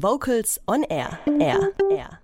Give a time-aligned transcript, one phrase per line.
[0.00, 1.18] Vocals on Air.
[1.40, 1.72] Air.
[1.90, 2.20] Air.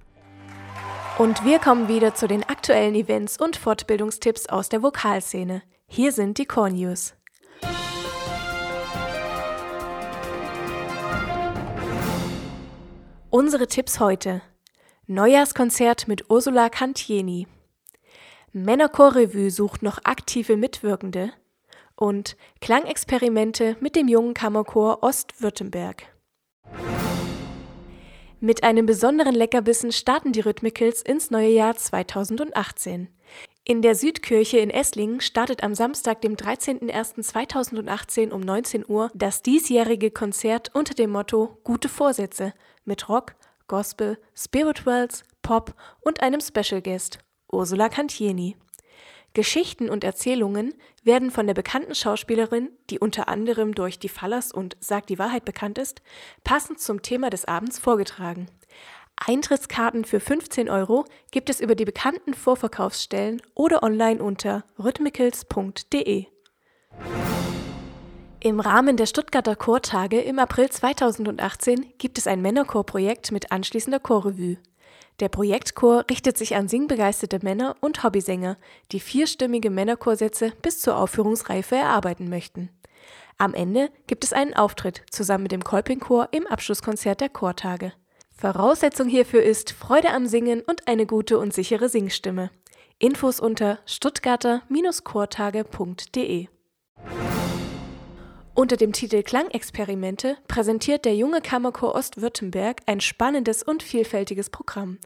[1.18, 5.60] Und wir kommen wieder zu den aktuellen Events und Fortbildungstipps aus der Vokalszene.
[5.88, 7.14] Hier sind die Core News.
[13.30, 14.40] Unsere Tipps heute.
[15.08, 17.48] Neujahrskonzert mit Ursula Cantieni.
[18.52, 21.32] Männerchor-Revue sucht noch aktive Mitwirkende.
[21.96, 26.06] Und Klangexperimente mit dem jungen Kammerchor Ostwürttemberg.
[28.44, 33.08] Mit einem besonderen Leckerbissen starten die Rhythmicals ins neue Jahr 2018.
[33.64, 40.10] In der Südkirche in Esslingen startet am Samstag, dem 13.01.2018 um 19 Uhr das diesjährige
[40.10, 42.52] Konzert unter dem Motto Gute Vorsätze
[42.84, 43.34] mit Rock,
[43.66, 47.20] Gospel, Spirituals, Pop und einem Special Guest,
[47.50, 48.56] Ursula Cantieni.
[49.34, 54.76] Geschichten und Erzählungen werden von der bekannten Schauspielerin, die unter anderem durch Die Fallers und
[54.80, 56.02] Sagt die Wahrheit bekannt ist,
[56.44, 58.46] passend zum Thema des Abends vorgetragen.
[59.16, 66.26] Eintrittskarten für 15 Euro gibt es über die bekannten Vorverkaufsstellen oder online unter rhythmicals.de.
[68.40, 74.58] Im Rahmen der Stuttgarter Chortage im April 2018 gibt es ein Männerchorprojekt mit anschließender Chorrevue.
[75.20, 78.56] Der Projektchor richtet sich an singbegeisterte Männer und Hobbysänger,
[78.90, 82.70] die vierstimmige Männerchorsätze bis zur Aufführungsreife erarbeiten möchten.
[83.38, 87.92] Am Ende gibt es einen Auftritt zusammen mit dem Kolpingchor im Abschlusskonzert der Chortage.
[88.36, 92.50] Voraussetzung hierfür ist Freude am Singen und eine gute und sichere Singstimme.
[92.98, 96.48] Infos unter stuttgarter-chortage.de
[98.54, 104.98] unter dem Titel Klangexperimente präsentiert der junge Kammerchor Ostwürttemberg ein spannendes und vielfältiges Programm.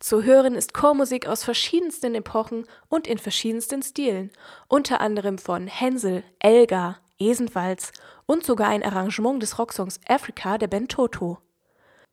[0.00, 4.30] Zu hören ist Chormusik aus verschiedensten Epochen und in verschiedensten Stilen,
[4.68, 7.92] unter anderem von Hänsel, Elgar, Esenwalz
[8.26, 11.38] und sogar ein Arrangement des Rocksongs Africa der Band Toto.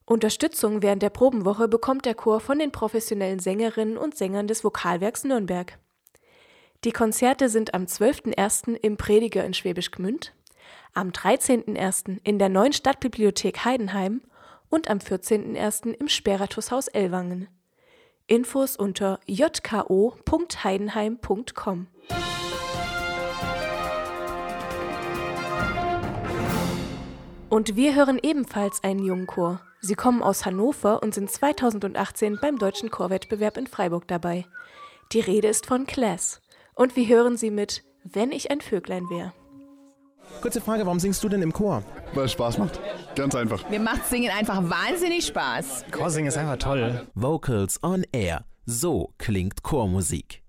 [0.06, 5.24] Unterstützung während der Probenwoche bekommt der Chor von den professionellen Sängerinnen und Sängern des Vokalwerks
[5.24, 5.78] Nürnberg.
[6.84, 8.76] Die Konzerte sind am 12.01.
[8.82, 10.34] im Prediger in Schwäbisch Gmünd,
[10.94, 12.20] am 13.01.
[12.24, 14.22] in der neuen Stadtbibliothek Heidenheim
[14.70, 15.94] und am 14.01.
[15.94, 17.48] im Speratushaus Ellwangen.
[18.28, 21.88] Infos unter jko.heidenheim.com.
[27.50, 29.62] Und wir hören ebenfalls einen jungen Chor.
[29.80, 34.48] Sie kommen aus Hannover und sind 2018 beim Deutschen Chorwettbewerb in Freiburg dabei.
[35.12, 36.42] Die Rede ist von Class.
[36.74, 39.34] Und wir hören sie mit Wenn ich ein Vöglein wäre.
[40.44, 41.84] Kurze Frage, warum singst du denn im Chor?
[42.14, 42.78] Weil es Spaß macht.
[43.16, 43.70] Ganz einfach.
[43.70, 45.86] Mir macht Singen einfach wahnsinnig Spaß.
[45.90, 47.08] Chorsingen ist einfach toll.
[47.16, 48.44] Vocals on Air.
[48.66, 50.43] So klingt Chormusik.